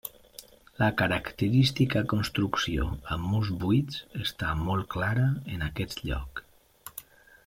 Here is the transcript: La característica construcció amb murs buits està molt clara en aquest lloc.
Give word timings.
La 0.77 0.85
característica 1.01 2.01
construcció 2.13 2.87
amb 3.17 3.29
murs 3.33 3.51
buits 3.65 3.99
està 4.25 4.55
molt 4.65 4.89
clara 4.95 5.27
en 5.57 5.67
aquest 5.71 6.03
lloc. 6.11 6.43